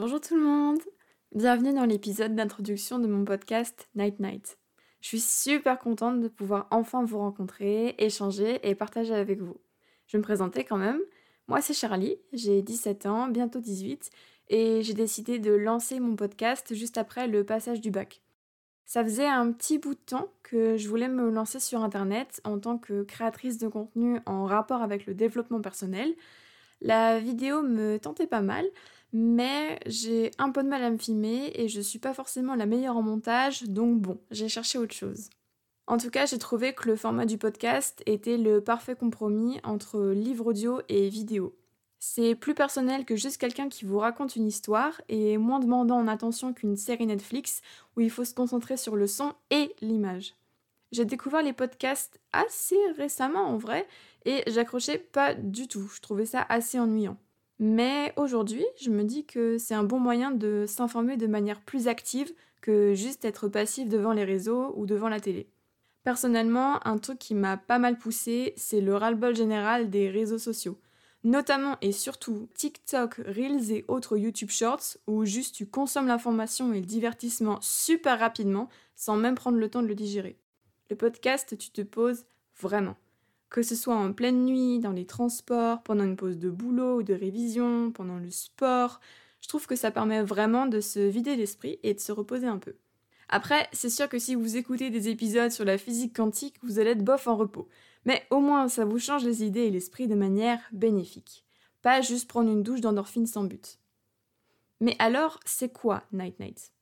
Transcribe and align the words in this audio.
Bonjour 0.00 0.18
tout 0.18 0.34
le 0.34 0.42
monde 0.42 0.78
Bienvenue 1.34 1.74
dans 1.74 1.84
l'épisode 1.84 2.34
d'introduction 2.34 2.98
de 2.98 3.06
mon 3.06 3.22
podcast 3.26 3.90
Night 3.94 4.18
Night. 4.18 4.56
Je 5.02 5.08
suis 5.08 5.20
super 5.20 5.78
contente 5.78 6.22
de 6.22 6.28
pouvoir 6.28 6.68
enfin 6.70 7.04
vous 7.04 7.18
rencontrer, 7.18 7.96
échanger 7.98 8.66
et 8.66 8.74
partager 8.74 9.12
avec 9.12 9.42
vous. 9.42 9.60
Je 10.06 10.16
vais 10.16 10.20
me 10.20 10.24
présenter 10.24 10.64
quand 10.64 10.78
même. 10.78 11.00
Moi 11.48 11.60
c'est 11.60 11.74
Charlie, 11.74 12.16
j'ai 12.32 12.62
17 12.62 13.04
ans, 13.04 13.28
bientôt 13.28 13.60
18, 13.60 14.08
et 14.48 14.82
j'ai 14.82 14.94
décidé 14.94 15.38
de 15.38 15.52
lancer 15.52 16.00
mon 16.00 16.16
podcast 16.16 16.74
juste 16.74 16.96
après 16.96 17.28
le 17.28 17.44
passage 17.44 17.82
du 17.82 17.90
bac. 17.90 18.22
Ça 18.86 19.04
faisait 19.04 19.28
un 19.28 19.52
petit 19.52 19.76
bout 19.76 19.92
de 19.92 20.00
temps 20.00 20.32
que 20.42 20.78
je 20.78 20.88
voulais 20.88 21.08
me 21.08 21.28
lancer 21.28 21.60
sur 21.60 21.84
Internet 21.84 22.40
en 22.44 22.58
tant 22.58 22.78
que 22.78 23.02
créatrice 23.02 23.58
de 23.58 23.68
contenu 23.68 24.18
en 24.24 24.46
rapport 24.46 24.80
avec 24.80 25.04
le 25.04 25.12
développement 25.12 25.60
personnel. 25.60 26.14
La 26.80 27.18
vidéo 27.18 27.62
me 27.62 27.98
tentait 27.98 28.26
pas 28.26 28.40
mal, 28.40 28.64
mais 29.12 29.78
j'ai 29.86 30.30
un 30.38 30.50
peu 30.50 30.62
de 30.62 30.68
mal 30.68 30.82
à 30.82 30.90
me 30.90 30.98
filmer 30.98 31.52
et 31.54 31.68
je 31.68 31.80
suis 31.80 31.98
pas 31.98 32.14
forcément 32.14 32.54
la 32.54 32.66
meilleure 32.66 32.96
en 32.96 33.02
montage, 33.02 33.64
donc 33.64 34.00
bon, 34.00 34.18
j'ai 34.30 34.48
cherché 34.48 34.78
autre 34.78 34.94
chose. 34.94 35.28
En 35.86 35.98
tout 35.98 36.10
cas, 36.10 36.24
j'ai 36.24 36.38
trouvé 36.38 36.72
que 36.72 36.88
le 36.88 36.96
format 36.96 37.26
du 37.26 37.36
podcast 37.36 38.02
était 38.06 38.38
le 38.38 38.62
parfait 38.62 38.94
compromis 38.94 39.60
entre 39.64 40.10
livre 40.10 40.46
audio 40.46 40.80
et 40.88 41.08
vidéo. 41.08 41.56
C'est 41.98 42.34
plus 42.34 42.54
personnel 42.54 43.04
que 43.04 43.16
juste 43.16 43.36
quelqu'un 43.36 43.68
qui 43.68 43.84
vous 43.84 43.98
raconte 43.98 44.36
une 44.36 44.46
histoire 44.46 45.02
et 45.08 45.36
moins 45.36 45.60
demandant 45.60 45.98
en 45.98 46.08
attention 46.08 46.54
qu'une 46.54 46.76
série 46.76 47.06
Netflix 47.06 47.60
où 47.96 48.00
il 48.00 48.10
faut 48.10 48.24
se 48.24 48.32
concentrer 48.32 48.78
sur 48.78 48.96
le 48.96 49.06
son 49.06 49.34
et 49.50 49.74
l'image. 49.82 50.34
J'ai 50.92 51.04
découvert 51.04 51.42
les 51.42 51.52
podcasts 51.52 52.20
assez 52.32 52.78
récemment 52.96 53.46
en 53.46 53.56
vrai 53.56 53.86
et 54.24 54.42
j'accrochais 54.48 54.98
pas 54.98 55.34
du 55.34 55.68
tout, 55.68 55.88
je 55.94 56.00
trouvais 56.00 56.26
ça 56.26 56.44
assez 56.48 56.78
ennuyant. 56.80 57.16
Mais 57.60 58.12
aujourd'hui, 58.16 58.64
je 58.80 58.90
me 58.90 59.04
dis 59.04 59.26
que 59.26 59.58
c'est 59.58 59.74
un 59.74 59.84
bon 59.84 60.00
moyen 60.00 60.30
de 60.30 60.64
s'informer 60.66 61.16
de 61.16 61.26
manière 61.26 61.60
plus 61.60 61.88
active 61.88 62.32
que 62.60 62.94
juste 62.94 63.24
être 63.24 63.48
passif 63.48 63.88
devant 63.88 64.12
les 64.12 64.24
réseaux 64.24 64.72
ou 64.76 64.86
devant 64.86 65.08
la 65.08 65.20
télé. 65.20 65.48
Personnellement, 66.02 66.84
un 66.86 66.98
truc 66.98 67.18
qui 67.18 67.34
m'a 67.34 67.58
pas 67.58 67.78
mal 67.78 67.98
poussé, 67.98 68.54
c'est 68.56 68.80
le 68.80 68.96
ras-le-bol 68.96 69.36
général 69.36 69.90
des 69.90 70.08
réseaux 70.08 70.38
sociaux. 70.38 70.78
Notamment 71.22 71.76
et 71.82 71.92
surtout 71.92 72.48
TikTok, 72.54 73.16
Reels 73.16 73.70
et 73.70 73.84
autres 73.88 74.16
YouTube 74.16 74.50
Shorts, 74.50 74.96
où 75.06 75.26
juste 75.26 75.54
tu 75.54 75.66
consommes 75.66 76.06
l'information 76.06 76.72
et 76.72 76.80
le 76.80 76.86
divertissement 76.86 77.58
super 77.60 78.18
rapidement, 78.18 78.70
sans 78.96 79.16
même 79.16 79.34
prendre 79.34 79.58
le 79.58 79.68
temps 79.68 79.82
de 79.82 79.88
le 79.88 79.94
digérer. 79.94 80.38
Le 80.90 80.96
podcast, 80.96 81.56
tu 81.56 81.70
te 81.70 81.82
poses 81.82 82.26
vraiment 82.60 82.96
que 83.50 83.62
ce 83.62 83.74
soit 83.74 83.96
en 83.96 84.12
pleine 84.12 84.44
nuit, 84.46 84.78
dans 84.78 84.92
les 84.92 85.04
transports, 85.04 85.82
pendant 85.82 86.04
une 86.04 86.16
pause 86.16 86.38
de 86.38 86.48
boulot 86.48 86.98
ou 86.98 87.02
de 87.02 87.14
révision, 87.14 87.90
pendant 87.90 88.18
le 88.18 88.30
sport, 88.30 89.00
je 89.40 89.48
trouve 89.48 89.66
que 89.66 89.76
ça 89.76 89.90
permet 89.90 90.22
vraiment 90.22 90.66
de 90.66 90.80
se 90.80 91.00
vider 91.00 91.34
l'esprit 91.34 91.80
et 91.82 91.92
de 91.92 92.00
se 92.00 92.12
reposer 92.12 92.46
un 92.46 92.58
peu. 92.58 92.76
Après, 93.28 93.68
c'est 93.72 93.90
sûr 93.90 94.08
que 94.08 94.18
si 94.18 94.34
vous 94.34 94.56
écoutez 94.56 94.90
des 94.90 95.08
épisodes 95.08 95.50
sur 95.50 95.64
la 95.64 95.78
physique 95.78 96.16
quantique, 96.16 96.56
vous 96.62 96.78
allez 96.78 96.90
être 96.90 97.04
bof 97.04 97.26
en 97.26 97.36
repos. 97.36 97.68
Mais 98.04 98.24
au 98.30 98.40
moins, 98.40 98.68
ça 98.68 98.84
vous 98.84 98.98
change 98.98 99.24
les 99.24 99.44
idées 99.44 99.64
et 99.64 99.70
l'esprit 99.70 100.06
de 100.06 100.14
manière 100.14 100.60
bénéfique. 100.72 101.44
Pas 101.82 102.00
juste 102.02 102.28
prendre 102.28 102.50
une 102.50 102.62
douche 102.62 102.80
d'endorphine 102.80 103.26
sans 103.26 103.44
but. 103.44 103.78
Mais 104.80 104.96
alors, 104.98 105.40
c'est 105.44 105.72
quoi 105.72 106.04
Night 106.12 106.38
Night 106.38 106.72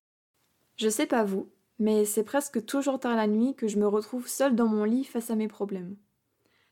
Je 0.77 0.89
sais 0.89 1.06
pas 1.06 1.25
vous, 1.25 1.48
mais 1.78 2.04
c'est 2.04 2.24
presque 2.24 2.64
toujours 2.64 3.00
tard 3.00 3.16
la 3.16 3.26
nuit 3.26 3.54
que 3.54 3.68
je 3.68 3.78
me 3.78 3.86
retrouve 3.86 4.28
seule 4.28 4.54
dans 4.54 4.66
mon 4.66 4.84
lit 4.84 5.04
face 5.04 5.30
à 5.30 5.36
mes 5.36 5.48
problèmes. 5.48 5.96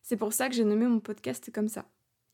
C'est 0.02 0.16
pour 0.16 0.32
ça 0.32 0.48
que 0.48 0.54
j'ai 0.54 0.64
nommé 0.64 0.86
mon 0.86 1.00
podcast 1.00 1.50
comme 1.52 1.68
ça. 1.68 1.84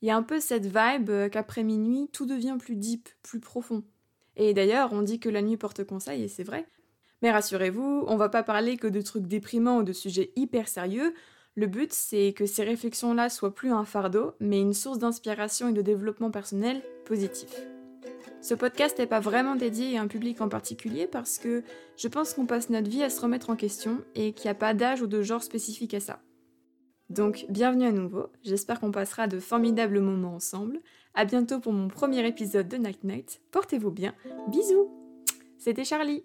Il 0.02 0.08
y 0.08 0.10
a 0.10 0.16
un 0.16 0.22
peu 0.22 0.40
cette 0.40 0.66
vibe 0.66 1.10
euh, 1.10 1.28
qu'après 1.28 1.62
minuit, 1.62 2.08
tout 2.12 2.26
devient 2.26 2.56
plus 2.58 2.76
deep, 2.76 3.08
plus 3.22 3.40
profond. 3.40 3.84
Et 4.36 4.52
d'ailleurs, 4.52 4.92
on 4.92 5.02
dit 5.02 5.20
que 5.20 5.28
la 5.28 5.42
nuit 5.42 5.56
porte 5.56 5.84
conseil, 5.84 6.24
et 6.24 6.28
c'est 6.28 6.42
vrai. 6.42 6.66
Mais 7.22 7.30
rassurez-vous, 7.30 8.04
on 8.06 8.16
va 8.16 8.28
pas 8.28 8.42
parler 8.42 8.76
que 8.76 8.88
de 8.88 9.00
trucs 9.00 9.26
déprimants 9.26 9.78
ou 9.78 9.82
de 9.84 9.92
sujets 9.92 10.32
hyper 10.34 10.68
sérieux. 10.68 11.14
Le 11.54 11.66
but, 11.66 11.92
c'est 11.92 12.32
que 12.32 12.46
ces 12.46 12.64
réflexions-là 12.64 13.28
soient 13.28 13.54
plus 13.54 13.72
un 13.72 13.84
fardeau, 13.84 14.32
mais 14.40 14.60
une 14.60 14.74
source 14.74 14.98
d'inspiration 14.98 15.68
et 15.68 15.72
de 15.72 15.82
développement 15.82 16.30
personnel 16.30 16.82
positif. 17.04 17.71
Ce 18.42 18.54
podcast 18.54 18.98
n'est 18.98 19.06
pas 19.06 19.20
vraiment 19.20 19.54
dédié 19.54 19.96
à 19.96 20.02
un 20.02 20.08
public 20.08 20.40
en 20.40 20.48
particulier 20.48 21.06
parce 21.06 21.38
que 21.38 21.62
je 21.96 22.08
pense 22.08 22.34
qu'on 22.34 22.44
passe 22.44 22.70
notre 22.70 22.90
vie 22.90 23.04
à 23.04 23.08
se 23.08 23.20
remettre 23.20 23.50
en 23.50 23.56
question 23.56 24.02
et 24.16 24.32
qu'il 24.32 24.46
n'y 24.46 24.50
a 24.50 24.56
pas 24.56 24.74
d'âge 24.74 25.00
ou 25.00 25.06
de 25.06 25.22
genre 25.22 25.44
spécifique 25.44 25.94
à 25.94 26.00
ça. 26.00 26.20
Donc, 27.08 27.46
bienvenue 27.48 27.86
à 27.86 27.92
nouveau. 27.92 28.26
J'espère 28.42 28.80
qu'on 28.80 28.90
passera 28.90 29.28
de 29.28 29.38
formidables 29.38 30.00
moments 30.00 30.34
ensemble. 30.34 30.80
À 31.14 31.24
bientôt 31.24 31.60
pour 31.60 31.72
mon 31.72 31.86
premier 31.86 32.26
épisode 32.26 32.66
de 32.66 32.78
Night 32.78 33.04
Night. 33.04 33.40
Portez-vous 33.52 33.92
bien. 33.92 34.12
Bisous. 34.48 34.90
C'était 35.58 35.84
Charlie. 35.84 36.24